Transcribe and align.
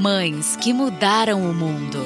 Mães 0.00 0.56
que 0.56 0.72
mudaram 0.72 1.42
o 1.42 1.52
mundo. 1.52 1.98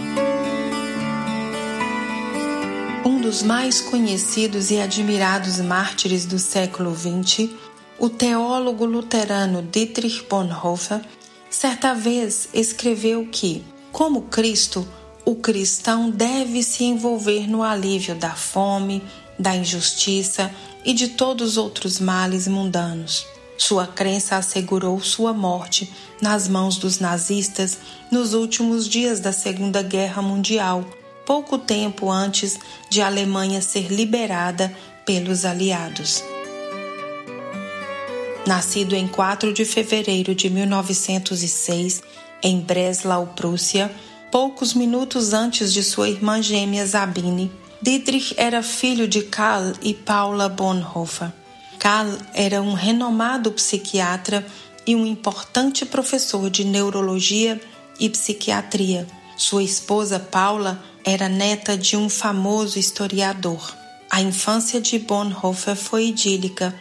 Um 3.06 3.20
dos 3.20 3.40
mais 3.44 3.80
conhecidos 3.80 4.72
e 4.72 4.80
admirados 4.80 5.60
mártires 5.60 6.26
do 6.26 6.36
século 6.36 6.92
XX, 6.92 7.50
o 7.96 8.10
teólogo 8.10 8.84
luterano 8.84 9.62
Dietrich 9.62 10.26
Bonhoeffer, 10.28 11.02
certa 11.48 11.94
vez 11.94 12.48
escreveu 12.52 13.28
que, 13.30 13.62
como 13.92 14.22
Cristo, 14.22 14.84
o 15.24 15.36
cristão 15.36 16.10
deve 16.10 16.64
se 16.64 16.82
envolver 16.82 17.48
no 17.48 17.62
alívio 17.62 18.16
da 18.16 18.34
fome, 18.34 19.04
da 19.38 19.54
injustiça 19.54 20.50
e 20.84 20.92
de 20.92 21.10
todos 21.10 21.50
os 21.50 21.56
outros 21.56 22.00
males 22.00 22.48
mundanos. 22.48 23.24
Sua 23.56 23.86
crença 23.86 24.36
assegurou 24.36 25.00
sua 25.00 25.32
morte 25.32 25.92
nas 26.20 26.48
mãos 26.48 26.76
dos 26.76 26.98
nazistas 26.98 27.78
nos 28.10 28.34
últimos 28.34 28.88
dias 28.88 29.20
da 29.20 29.32
Segunda 29.32 29.82
Guerra 29.82 30.20
Mundial, 30.20 30.84
pouco 31.24 31.58
tempo 31.58 32.10
antes 32.10 32.58
de 32.90 33.00
a 33.00 33.06
Alemanha 33.06 33.62
ser 33.62 33.92
liberada 33.92 34.74
pelos 35.06 35.44
aliados. 35.44 36.22
Nascido 38.46 38.94
em 38.94 39.08
4 39.08 39.54
de 39.54 39.64
fevereiro 39.64 40.34
de 40.34 40.50
1906 40.50 42.02
em 42.42 42.60
Breslau, 42.60 43.28
Prússia, 43.34 43.90
poucos 44.30 44.74
minutos 44.74 45.32
antes 45.32 45.72
de 45.72 45.82
sua 45.82 46.10
irmã 46.10 46.42
gêmea 46.42 46.86
Sabine, 46.86 47.50
Dietrich 47.80 48.34
era 48.36 48.62
filho 48.62 49.06
de 49.08 49.22
Karl 49.22 49.72
e 49.80 49.94
Paula 49.94 50.48
Bonhoeffer. 50.48 51.32
Karl 51.84 52.16
era 52.32 52.62
um 52.62 52.72
renomado 52.72 53.52
psiquiatra 53.52 54.46
e 54.86 54.96
um 54.96 55.04
importante 55.04 55.84
professor 55.84 56.48
de 56.48 56.64
neurologia 56.64 57.60
e 58.00 58.08
psiquiatria. 58.08 59.06
Sua 59.36 59.62
esposa 59.62 60.18
Paula 60.18 60.82
era 61.04 61.28
neta 61.28 61.76
de 61.76 61.94
um 61.94 62.08
famoso 62.08 62.78
historiador. 62.78 63.76
A 64.10 64.22
infância 64.22 64.80
de 64.80 64.98
Bonhoeffer 64.98 65.76
foi 65.76 66.06
idílica, 66.06 66.74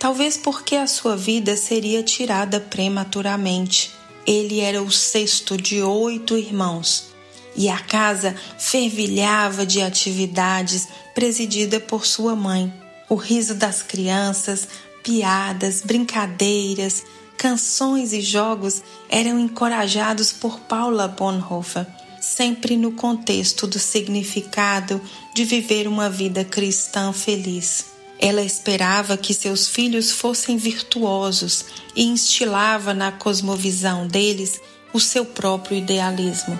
talvez 0.00 0.38
porque 0.38 0.74
a 0.74 0.86
sua 0.86 1.18
vida 1.18 1.54
seria 1.54 2.02
tirada 2.02 2.58
prematuramente. 2.58 3.90
Ele 4.26 4.60
era 4.60 4.82
o 4.82 4.90
sexto 4.90 5.58
de 5.58 5.82
oito 5.82 6.34
irmãos 6.34 7.08
e 7.54 7.68
a 7.68 7.78
casa 7.78 8.34
fervilhava 8.56 9.66
de 9.66 9.82
atividades 9.82 10.88
presidida 11.14 11.78
por 11.78 12.06
sua 12.06 12.34
mãe. 12.34 12.85
O 13.08 13.14
riso 13.14 13.54
das 13.54 13.82
crianças, 13.82 14.66
piadas, 15.02 15.82
brincadeiras, 15.82 17.04
canções 17.38 18.12
e 18.12 18.20
jogos 18.20 18.82
eram 19.08 19.38
encorajados 19.38 20.32
por 20.32 20.58
Paula 20.60 21.06
Bonhoeffer, 21.06 21.86
sempre 22.20 22.76
no 22.76 22.92
contexto 22.92 23.66
do 23.66 23.78
significado 23.78 25.00
de 25.34 25.44
viver 25.44 25.86
uma 25.86 26.10
vida 26.10 26.44
cristã 26.44 27.12
feliz. 27.12 27.86
Ela 28.18 28.42
esperava 28.42 29.16
que 29.16 29.34
seus 29.34 29.68
filhos 29.68 30.10
fossem 30.10 30.56
virtuosos 30.56 31.66
e 31.94 32.02
instilava 32.04 32.92
na 32.92 33.12
cosmovisão 33.12 34.08
deles 34.08 34.60
o 34.92 34.98
seu 34.98 35.24
próprio 35.24 35.76
idealismo. 35.76 36.58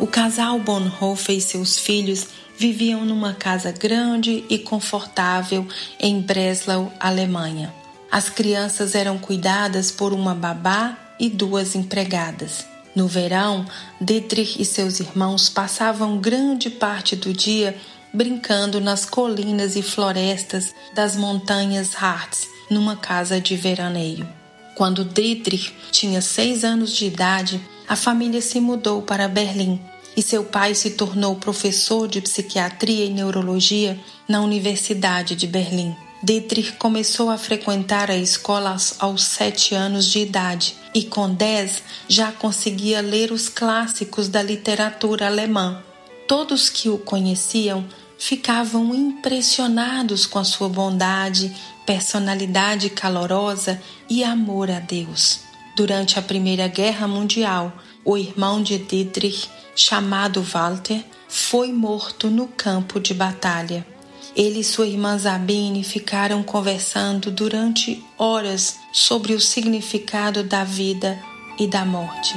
O 0.00 0.06
casal 0.06 0.58
Bonhoeffer 0.58 1.36
e 1.36 1.40
seus 1.40 1.78
filhos 1.78 2.26
viviam 2.62 3.04
numa 3.04 3.32
casa 3.32 3.72
grande 3.72 4.44
e 4.48 4.56
confortável 4.56 5.66
em 5.98 6.20
Breslau, 6.20 6.92
Alemanha. 7.00 7.74
As 8.08 8.30
crianças 8.30 8.94
eram 8.94 9.18
cuidadas 9.18 9.90
por 9.90 10.12
uma 10.12 10.32
babá 10.32 10.96
e 11.18 11.28
duas 11.28 11.74
empregadas. 11.74 12.64
No 12.94 13.08
verão, 13.08 13.66
Dietrich 14.00 14.62
e 14.62 14.64
seus 14.64 15.00
irmãos 15.00 15.48
passavam 15.48 16.18
grande 16.18 16.70
parte 16.70 17.16
do 17.16 17.32
dia 17.32 17.76
brincando 18.14 18.80
nas 18.80 19.04
colinas 19.04 19.74
e 19.74 19.82
florestas 19.82 20.72
das 20.94 21.16
montanhas 21.16 22.00
Harz, 22.00 22.46
numa 22.70 22.94
casa 22.94 23.40
de 23.40 23.56
veraneio. 23.56 24.28
Quando 24.76 25.04
Dietrich 25.04 25.74
tinha 25.90 26.20
seis 26.20 26.62
anos 26.62 26.92
de 26.92 27.06
idade, 27.06 27.60
a 27.88 27.96
família 27.96 28.40
se 28.40 28.60
mudou 28.60 29.02
para 29.02 29.26
Berlim 29.26 29.80
e 30.16 30.22
seu 30.22 30.44
pai 30.44 30.74
se 30.74 30.90
tornou 30.90 31.36
professor 31.36 32.08
de 32.08 32.20
psiquiatria 32.20 33.04
e 33.04 33.10
neurologia 33.10 33.98
na 34.28 34.40
Universidade 34.40 35.34
de 35.34 35.46
Berlim. 35.46 35.94
Dietrich 36.22 36.72
começou 36.74 37.30
a 37.30 37.36
frequentar 37.36 38.08
a 38.08 38.16
escola 38.16 38.76
aos 39.00 39.24
sete 39.24 39.74
anos 39.74 40.06
de 40.06 40.20
idade 40.20 40.76
e, 40.94 41.02
com 41.02 41.34
dez, 41.34 41.82
já 42.06 42.30
conseguia 42.30 43.00
ler 43.00 43.32
os 43.32 43.48
clássicos 43.48 44.28
da 44.28 44.40
literatura 44.40 45.26
alemã. 45.26 45.82
Todos 46.28 46.70
que 46.70 46.88
o 46.88 46.96
conheciam 46.96 47.84
ficavam 48.16 48.94
impressionados 48.94 50.24
com 50.24 50.38
a 50.38 50.44
sua 50.44 50.68
bondade, 50.68 51.52
personalidade 51.84 52.88
calorosa 52.88 53.82
e 54.08 54.22
amor 54.22 54.70
a 54.70 54.78
Deus. 54.78 55.40
Durante 55.76 56.20
a 56.20 56.22
Primeira 56.22 56.68
Guerra 56.68 57.08
Mundial, 57.08 57.72
o 58.04 58.16
irmão 58.16 58.62
de 58.62 58.78
Dietrich, 58.78 59.48
chamado 59.74 60.42
Walter, 60.42 61.04
foi 61.28 61.72
morto 61.72 62.28
no 62.28 62.48
campo 62.48 63.00
de 63.00 63.14
batalha. 63.14 63.86
Ele 64.34 64.60
e 64.60 64.64
sua 64.64 64.86
irmã 64.86 65.18
Sabine 65.18 65.84
ficaram 65.84 66.42
conversando 66.42 67.30
durante 67.30 68.02
horas 68.18 68.76
sobre 68.92 69.34
o 69.34 69.40
significado 69.40 70.42
da 70.42 70.64
vida 70.64 71.18
e 71.58 71.66
da 71.66 71.84
morte. 71.84 72.34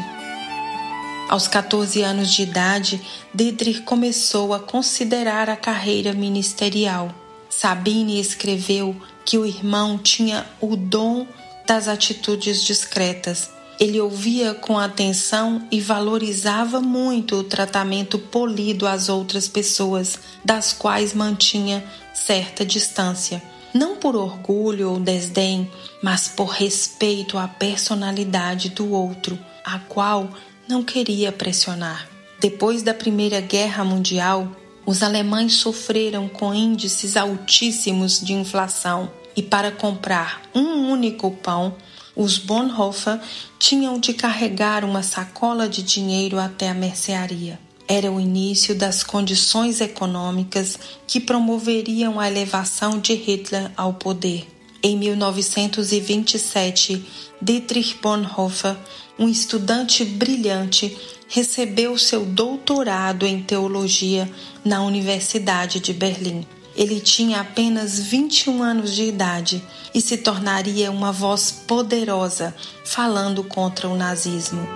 Aos 1.30 1.48
14 1.48 2.02
anos 2.04 2.32
de 2.32 2.44
idade, 2.44 3.02
Dietrich 3.34 3.82
começou 3.82 4.54
a 4.54 4.60
considerar 4.60 5.50
a 5.50 5.56
carreira 5.56 6.14
ministerial. 6.14 7.14
Sabine 7.50 8.20
escreveu 8.20 8.96
que 9.26 9.38
o 9.38 9.46
irmão 9.46 9.98
tinha 9.98 10.46
o 10.62 10.76
dom 10.76 11.26
das 11.66 11.88
atitudes 11.88 12.62
discretas. 12.62 13.55
Ele 13.80 14.00
ouvia 14.00 14.54
com 14.54 14.80
atenção 14.80 15.68
e 15.70 15.82
valorizava 15.82 16.80
muito 16.80 17.36
o 17.36 17.44
tratamento 17.44 18.18
polido 18.18 18.88
às 18.88 19.10
outras 19.10 19.48
pessoas, 19.48 20.18
das 20.44 20.72
quais 20.72 21.14
mantinha 21.14 21.84
certa 22.14 22.66
distância. 22.66 23.44
Não 23.74 23.98
por 23.98 24.16
orgulho 24.16 24.92
ou 24.92 25.00
desdém, 25.00 25.70
mas 26.02 26.30
por 26.30 26.48
respeito 26.48 27.38
à 27.38 27.48
personalidade 27.48 28.70
do 28.70 28.92
outro, 28.92 29.38
a 29.66 29.80
qual 29.80 30.30
não 30.68 30.82
queria 30.82 31.32
pressionar. 31.32 32.08
Depois 32.40 32.82
da 32.82 32.94
Primeira 32.94 33.42
Guerra 33.42 33.84
Mundial, 33.84 34.50
os 34.86 35.04
alemães 35.04 35.56
sofreram 35.56 36.30
com 36.30 36.54
índices 36.54 37.18
altíssimos 37.18 38.22
de 38.22 38.34
inflação 38.34 39.12
e 39.36 39.42
para 39.42 39.72
comprar 39.72 40.42
um 40.54 40.90
único 40.90 41.32
pão, 41.32 41.76
os 42.16 42.38
Bonhoeffer 42.38 43.20
tinham 43.60 44.00
de 44.00 44.14
carregar 44.14 44.86
uma 44.86 45.04
sacola 45.04 45.68
de 45.68 45.84
dinheiro 45.84 46.40
até 46.40 46.70
a 46.70 46.74
mercearia. 46.74 47.60
Era 47.88 48.12
o 48.12 48.20
início 48.20 48.74
das 48.74 49.04
condições 49.04 49.80
econômicas 49.82 50.80
que 51.06 51.20
promoveriam 51.20 52.20
a 52.20 52.28
elevação 52.28 52.98
de 53.00 53.14
Hitler 53.14 53.72
ao 53.78 53.94
poder. 53.94 54.48
Em 54.82 54.98
1927, 54.98 57.06
Dietrich 57.42 57.98
Bonhoeffer, 58.02 58.78
um 59.20 59.28
estudante 59.28 60.06
brilhante, 60.06 60.98
recebeu 61.28 61.98
seu 61.98 62.24
doutorado 62.26 63.26
em 63.26 63.42
teologia 63.42 64.30
na 64.64 64.84
Universidade 64.84 65.80
de 65.80 65.92
Berlim. 65.94 66.46
Ele 66.76 67.00
tinha 67.00 67.42
apenas 67.42 68.00
21 68.00 68.62
anos 68.62 68.94
de 68.94 69.04
idade 69.04 69.64
e 69.94 70.02
se 70.02 70.18
tornaria 70.18 70.92
uma 70.92 71.12
voz 71.12 71.52
poderosa 71.52 72.54
falando 72.84 73.44
contra 73.44 73.88
o 73.88 73.96
nazismo. 73.96 74.68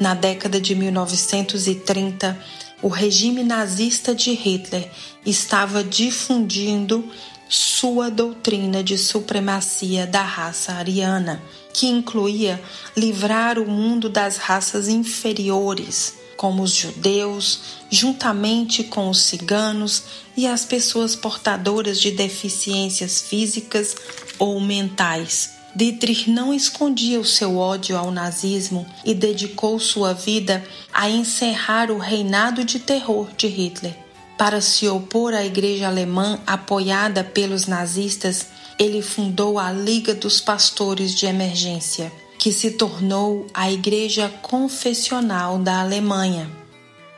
Na 0.00 0.14
década 0.14 0.58
de 0.58 0.74
1930, 0.74 2.38
o 2.82 2.88
regime 2.88 3.44
nazista 3.44 4.14
de 4.14 4.32
Hitler 4.32 4.90
estava 5.26 5.84
difundindo 5.84 7.04
sua 7.50 8.10
doutrina 8.10 8.82
de 8.82 8.96
supremacia 8.96 10.06
da 10.06 10.22
raça 10.22 10.72
ariana, 10.72 11.42
que 11.74 11.86
incluía 11.86 12.62
livrar 12.96 13.58
o 13.58 13.68
mundo 13.68 14.08
das 14.08 14.36
raças 14.36 14.88
inferiores, 14.88 16.14
como 16.40 16.62
os 16.62 16.72
judeus, 16.72 17.60
juntamente 17.90 18.82
com 18.82 19.10
os 19.10 19.20
ciganos 19.24 20.04
e 20.34 20.46
as 20.46 20.64
pessoas 20.64 21.14
portadoras 21.14 22.00
de 22.00 22.12
deficiências 22.12 23.20
físicas 23.20 23.94
ou 24.38 24.58
mentais. 24.58 25.50
Dietrich 25.74 26.30
não 26.30 26.54
escondia 26.54 27.20
o 27.20 27.26
seu 27.26 27.58
ódio 27.58 27.94
ao 27.94 28.10
nazismo 28.10 28.86
e 29.04 29.12
dedicou 29.12 29.78
sua 29.78 30.14
vida 30.14 30.64
a 30.94 31.10
encerrar 31.10 31.90
o 31.90 31.98
reinado 31.98 32.64
de 32.64 32.78
terror 32.78 33.28
de 33.36 33.46
Hitler. 33.46 33.94
Para 34.38 34.62
se 34.62 34.88
opor 34.88 35.34
à 35.34 35.44
igreja 35.44 35.88
alemã 35.88 36.40
apoiada 36.46 37.22
pelos 37.22 37.66
nazistas, 37.66 38.46
ele 38.78 39.02
fundou 39.02 39.58
a 39.58 39.70
Liga 39.70 40.14
dos 40.14 40.40
Pastores 40.40 41.14
de 41.14 41.26
Emergência. 41.26 42.10
Que 42.40 42.50
se 42.52 42.70
tornou 42.70 43.46
a 43.52 43.70
Igreja 43.70 44.32
Confessional 44.40 45.58
da 45.58 45.82
Alemanha. 45.82 46.50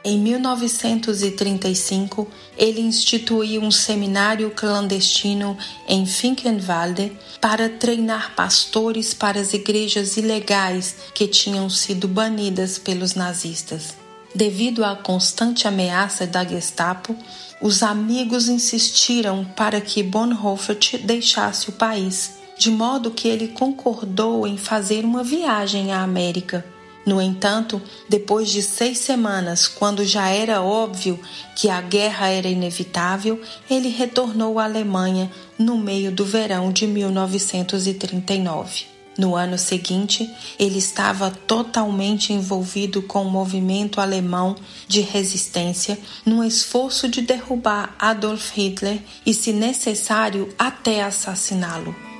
Em 0.05 0.19
1935, 0.19 2.27
ele 2.59 2.81
instituiu 2.81 3.63
um 3.63 3.71
seminário 3.71 4.51
clandestino 4.51 5.57
em 5.87 6.05
Finkenwalde 6.05 7.13
para 7.41 7.69
treinar 7.69 8.35
pastores 8.35 9.15
para 9.15 9.39
as 9.39 9.55
igrejas 9.55 10.17
ilegais 10.17 10.97
que 11.15 11.29
tinham 11.29 11.71
sido 11.71 12.09
banidas 12.09 12.77
pelos 12.77 13.15
nazistas. 13.15 13.95
Devido 14.35 14.85
à 14.85 14.97
constante 14.97 15.69
ameaça 15.69 16.27
da 16.27 16.45
Gestapo, 16.45 17.17
os 17.61 17.85
amigos 17.85 18.49
insistiram 18.49 19.45
para 19.57 19.81
que 19.81 20.03
Bonhoeffer 20.03 20.77
deixasse 21.05 21.69
o 21.69 21.73
país, 21.73 22.42
de 22.63 22.71
modo 22.71 23.11
que 23.11 23.27
ele 23.27 23.49
concordou 23.49 24.47
em 24.47 24.57
fazer 24.57 25.05
uma 25.05 25.25
viagem 25.25 25.93
à 25.93 26.01
América. 26.01 26.65
No 27.05 27.21
entanto, 27.21 27.83
depois 28.09 28.49
de 28.51 28.63
seis 28.63 28.99
semanas, 28.99 29.67
quando 29.67 30.05
já 30.05 30.29
era 30.29 30.63
óbvio 30.63 31.19
que 31.57 31.69
a 31.69 31.81
guerra 31.81 32.29
era 32.29 32.47
inevitável, 32.47 33.41
ele 33.69 33.89
retornou 33.89 34.61
à 34.61 34.65
Alemanha 34.65 35.29
no 35.59 35.77
meio 35.77 36.13
do 36.13 36.25
verão 36.25 36.71
de 36.71 36.87
1939. 36.87 38.85
No 39.19 39.35
ano 39.35 39.59
seguinte, 39.59 40.31
ele 40.57 40.79
estava 40.79 41.33
totalmente 41.33 42.33
envolvido 42.33 43.03
com 43.03 43.23
o 43.23 43.31
movimento 43.31 44.01
alemão 44.01 44.55
de 44.87 45.01
resistência, 45.01 45.99
num 46.25 46.45
esforço 46.45 47.09
de 47.09 47.23
derrubar 47.23 47.97
Adolf 47.99 48.53
Hitler 48.57 49.01
e, 49.27 49.35
se 49.35 49.53
necessário, 49.53 50.55
até 50.57 51.03
assassiná-lo. 51.03 52.12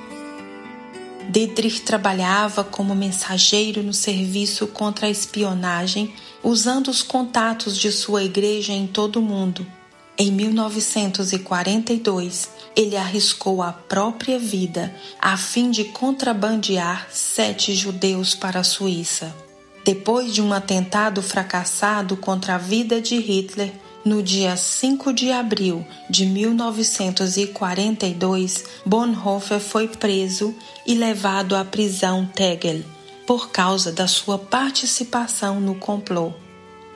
Dietrich 1.29 1.81
trabalhava 1.81 2.63
como 2.63 2.95
mensageiro 2.95 3.81
no 3.81 3.93
serviço 3.93 4.67
contra 4.67 5.07
a 5.07 5.09
espionagem, 5.09 6.13
usando 6.43 6.89
os 6.89 7.01
contatos 7.01 7.75
de 7.77 7.89
sua 7.91 8.23
igreja 8.23 8.73
em 8.73 8.85
todo 8.87 9.17
o 9.17 9.21
mundo. 9.21 9.65
Em 10.17 10.31
1942, 10.31 12.49
ele 12.75 12.95
arriscou 12.95 13.61
a 13.63 13.73
própria 13.73 14.37
vida 14.37 14.95
a 15.19 15.35
fim 15.37 15.71
de 15.71 15.85
contrabandear 15.85 17.07
sete 17.11 17.73
judeus 17.73 18.35
para 18.35 18.59
a 18.59 18.63
Suíça. 18.63 19.35
Depois 19.83 20.31
de 20.33 20.41
um 20.41 20.53
atentado 20.53 21.21
fracassado 21.21 22.15
contra 22.15 22.55
a 22.55 22.59
vida 22.59 23.01
de 23.01 23.17
Hitler, 23.17 23.73
no 24.05 24.21
dia 24.21 24.55
5 24.57 25.13
de 25.13 25.31
abril 25.31 25.87
de 26.09 26.25
1942, 26.25 28.65
Bonhoeffer 28.85 29.61
foi 29.61 29.87
preso 29.87 30.53
e 30.85 30.93
levado 30.93 31.55
à 31.55 31.63
prisão 31.63 32.25
Tegel 32.25 32.83
por 33.25 33.51
causa 33.51 33.89
da 33.91 34.05
sua 34.05 34.37
participação 34.37 35.61
no 35.61 35.75
complô. 35.75 36.33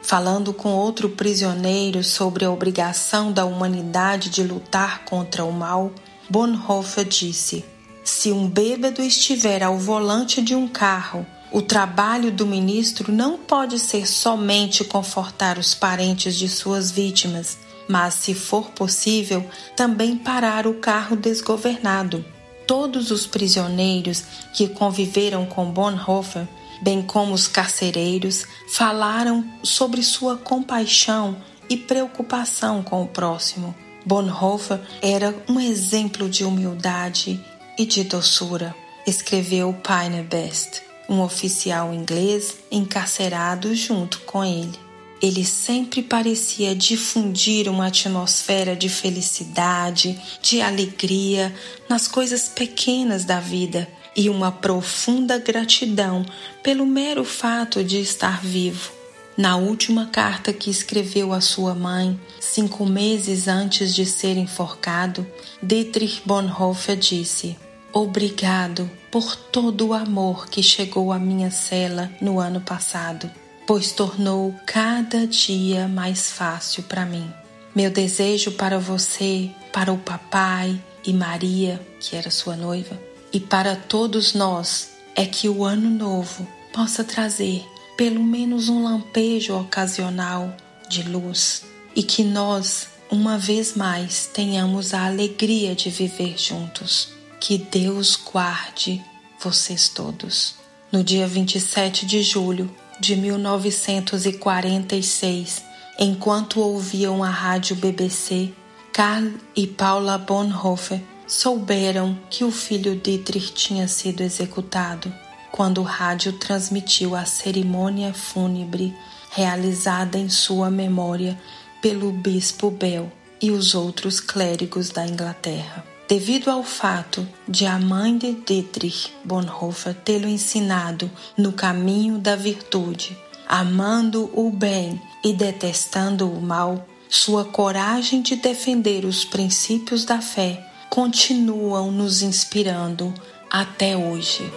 Falando 0.01 0.53
com 0.53 0.69
outro 0.69 1.09
prisioneiro 1.09 2.03
sobre 2.03 2.45
a 2.45 2.51
obrigação 2.51 3.31
da 3.31 3.45
humanidade 3.45 4.29
de 4.29 4.43
lutar 4.43 5.05
contra 5.05 5.45
o 5.45 5.51
mal, 5.51 5.91
Bonhoeffer 6.29 7.05
disse: 7.05 7.65
Se 8.03 8.31
um 8.31 8.47
bêbado 8.47 9.01
estiver 9.01 9.63
ao 9.63 9.77
volante 9.77 10.41
de 10.41 10.55
um 10.55 10.67
carro, 10.67 11.25
o 11.51 11.61
trabalho 11.61 12.31
do 12.31 12.45
ministro 12.45 13.11
não 13.11 13.37
pode 13.37 13.79
ser 13.79 14.07
somente 14.07 14.83
confortar 14.83 15.57
os 15.57 15.73
parentes 15.73 16.35
de 16.35 16.47
suas 16.49 16.91
vítimas, 16.91 17.57
mas, 17.87 18.15
se 18.15 18.33
for 18.33 18.71
possível, 18.71 19.45
também 19.75 20.17
parar 20.17 20.67
o 20.67 20.75
carro 20.75 21.15
desgovernado. 21.15 22.23
Todos 22.65 23.11
os 23.11 23.25
prisioneiros 23.25 24.23
que 24.53 24.67
conviveram 24.67 25.45
com 25.45 25.71
Bonhoeffer 25.71 26.47
bem 26.81 27.01
como 27.01 27.33
os 27.33 27.47
carcereiros, 27.47 28.45
falaram 28.69 29.45
sobre 29.63 30.03
sua 30.03 30.37
compaixão 30.37 31.37
e 31.69 31.77
preocupação 31.77 32.83
com 32.83 33.03
o 33.03 33.07
próximo. 33.07 33.75
Bonhoeffer 34.05 34.79
era 35.01 35.35
um 35.49 35.59
exemplo 35.59 36.29
de 36.29 36.43
humildade 36.43 37.43
e 37.77 37.85
de 37.85 38.03
doçura, 38.03 38.75
escreveu 39.05 39.73
Paine 39.73 40.21
Best, 40.23 40.81
um 41.09 41.21
oficial 41.21 41.93
inglês 41.93 42.55
encarcerado 42.71 43.73
junto 43.75 44.19
com 44.21 44.43
ele. 44.43 44.87
Ele 45.21 45.43
sempre 45.43 46.03
parecia 46.03 46.75
difundir 46.75 47.67
uma 47.67 47.87
atmosfera 47.87 48.75
de 48.75 48.87
felicidade, 48.87 50.19
de 50.41 50.61
alegria 50.61 51.53
nas 51.89 52.07
coisas 52.07 52.47
pequenas 52.47 53.25
da 53.25 53.39
vida 53.39 53.87
e 54.15 54.29
uma 54.29 54.51
profunda 54.51 55.39
gratidão 55.39 56.25
pelo 56.61 56.85
mero 56.85 57.23
fato 57.23 57.83
de 57.83 57.99
estar 57.99 58.41
vivo. 58.41 58.91
Na 59.35 59.55
última 59.55 60.07
carta 60.07 60.51
que 60.51 60.69
escreveu 60.69 61.31
à 61.31 61.41
sua 61.41 61.75
mãe, 61.75 62.19
cinco 62.39 62.85
meses 62.85 63.47
antes 63.47 63.93
de 63.93 64.05
ser 64.05 64.35
enforcado, 64.35 65.25
Dietrich 65.61 66.21
Bonhoeffer 66.25 66.95
disse: 66.95 67.55
Obrigado 67.93 68.89
por 69.11 69.35
todo 69.35 69.87
o 69.87 69.93
amor 69.93 70.47
que 70.49 70.61
chegou 70.61 71.11
à 71.11 71.19
minha 71.19 71.51
cela 71.51 72.11
no 72.21 72.39
ano 72.39 72.61
passado, 72.61 73.29
pois 73.65 73.91
tornou 73.91 74.53
cada 74.65 75.25
dia 75.25 75.87
mais 75.87 76.31
fácil 76.31 76.83
para 76.83 77.05
mim. 77.05 77.29
Meu 77.75 77.91
desejo 77.91 78.51
para 78.51 78.79
você, 78.79 79.49
para 79.71 79.93
o 79.93 79.97
papai 79.97 80.81
e 81.05 81.13
Maria, 81.13 81.79
que 81.99 82.15
era 82.15 82.31
sua 82.31 82.55
noiva, 82.55 82.99
e 83.31 83.39
para 83.39 83.75
todos 83.75 84.33
nós 84.33 84.91
é 85.15 85.25
que 85.25 85.47
o 85.49 85.63
ano 85.63 85.89
novo 85.89 86.47
possa 86.73 87.03
trazer 87.03 87.65
pelo 87.97 88.23
menos 88.23 88.69
um 88.69 88.83
lampejo 88.83 89.59
ocasional 89.59 90.55
de 90.87 91.01
luz 91.03 91.63
e 91.95 92.03
que 92.03 92.23
nós, 92.23 92.87
uma 93.09 93.37
vez 93.37 93.75
mais, 93.75 94.29
tenhamos 94.31 94.93
a 94.93 95.07
alegria 95.07 95.73
de 95.73 95.89
viver 95.89 96.37
juntos. 96.37 97.16
Que 97.39 97.57
Deus 97.57 98.15
guarde 98.15 99.03
vocês 99.39 99.89
todos. 99.89 100.55
No 100.91 101.03
dia 101.03 101.27
27 101.27 102.05
de 102.05 102.23
julho 102.23 102.69
de 102.99 103.15
1946, 103.15 105.63
enquanto 105.99 106.59
ouviam 106.59 107.23
a 107.23 107.29
rádio 107.29 107.75
BBC, 107.75 108.51
Karl 108.91 109.33
e 109.55 109.67
Paula 109.67 110.17
Bonhoeffer 110.17 110.99
souberam 111.27 112.17
que 112.29 112.43
o 112.43 112.51
filho 112.51 112.95
Dietrich 112.95 113.53
tinha 113.53 113.87
sido 113.87 114.23
executado 114.23 115.13
quando 115.51 115.79
o 115.79 115.83
rádio 115.83 116.33
transmitiu 116.33 117.15
a 117.15 117.25
cerimônia 117.25 118.13
fúnebre 118.13 118.95
realizada 119.31 120.17
em 120.17 120.29
sua 120.29 120.71
memória 120.71 121.39
pelo 121.81 122.11
bispo 122.11 122.71
Bell 122.71 123.11
e 123.41 123.51
os 123.51 123.75
outros 123.75 124.19
clérigos 124.19 124.89
da 124.89 125.05
Inglaterra. 125.05 125.96
Devido 126.07 126.49
ao 126.49 126.63
fato 126.63 127.27
de 127.45 127.65
a 127.65 127.77
mãe 127.77 128.17
de 128.17 128.31
Dietrich 128.31 129.11
Bonhoeffer 129.25 129.93
tê-lo 129.93 130.25
ensinado 130.25 131.11
no 131.37 131.51
caminho 131.51 132.17
da 132.17 132.33
virtude, 132.33 133.17
amando 133.45 134.31
o 134.33 134.49
bem 134.49 135.01
e 135.21 135.33
detestando 135.33 136.31
o 136.31 136.41
mal, 136.41 136.87
sua 137.09 137.43
coragem 137.43 138.21
de 138.21 138.37
defender 138.37 139.03
os 139.03 139.25
princípios 139.25 140.05
da 140.05 140.21
fé 140.21 140.65
continuam 140.89 141.91
nos 141.91 142.21
inspirando 142.21 143.13
até 143.49 143.97
hoje. 143.97 144.49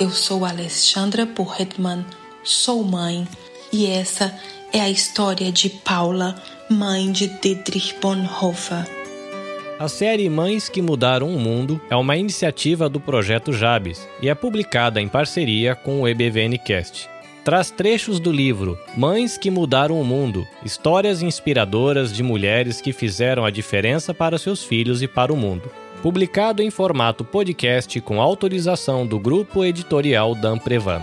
Eu 0.00 0.10
sou 0.10 0.46
Alexandra 0.46 1.26
Burhetman, 1.26 2.04
sou 2.42 2.82
mãe 2.82 3.28
e 3.70 3.86
essa 3.86 4.34
é 4.72 4.80
a 4.80 4.88
história 4.88 5.52
de 5.52 5.68
Paula, 5.68 6.42
mãe 6.70 7.12
de 7.12 7.28
Dietrich 7.28 7.94
Bonhoeffer. 8.00 9.03
A 9.78 9.88
série 9.88 10.30
Mães 10.30 10.68
que 10.68 10.80
Mudaram 10.80 11.34
o 11.34 11.38
Mundo 11.38 11.80
é 11.90 11.96
uma 11.96 12.16
iniciativa 12.16 12.88
do 12.88 13.00
projeto 13.00 13.52
Jabes 13.52 14.08
e 14.22 14.28
é 14.28 14.34
publicada 14.34 15.00
em 15.00 15.08
parceria 15.08 15.74
com 15.74 16.00
o 16.00 16.08
EBVNcast 16.08 17.10
traz 17.44 17.70
trechos 17.70 18.18
do 18.18 18.32
livro 18.32 18.78
Mães 18.96 19.36
que 19.36 19.50
Mudaram 19.50 20.00
o 20.00 20.04
Mundo 20.04 20.46
Histórias 20.64 21.22
inspiradoras 21.22 22.12
de 22.12 22.22
mulheres 22.22 22.80
que 22.80 22.92
fizeram 22.92 23.44
a 23.44 23.50
diferença 23.50 24.14
para 24.14 24.38
seus 24.38 24.64
filhos 24.64 25.02
e 25.02 25.08
para 25.08 25.32
o 25.32 25.36
mundo. 25.36 25.70
Publicado 26.02 26.62
em 26.62 26.70
formato 26.70 27.24
podcast 27.24 28.00
com 28.00 28.20
autorização 28.20 29.06
do 29.06 29.18
grupo 29.18 29.64
editorial 29.64 30.34
Dan 30.34 30.56
Prevan. 30.56 31.02